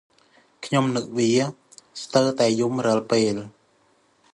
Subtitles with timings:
[0.65, 1.29] ខ្ញុំនឹកវា
[2.03, 3.35] ស្ទើរតែយំរាល់ពេល។